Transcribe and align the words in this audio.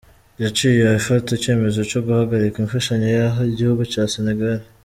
Yaciye 0.43 0.85
ifata 0.99 1.27
icemezo 1.37 1.79
co 1.91 1.99
guhagarika 2.05 2.57
infashanyo 2.61 3.07
yaha 3.17 3.41
igihugu 3.51 3.81
ca 3.91 4.03
Senegal. 4.15 4.59